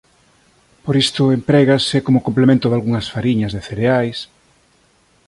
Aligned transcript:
Por 0.83 0.95
isto 1.03 1.33
emprégase 1.37 1.97
como 2.05 2.25
complemento 2.27 2.65
dalgunhas 2.71 3.09
fariñas 3.13 3.53
de 3.53 3.61
cereais. 3.69 4.17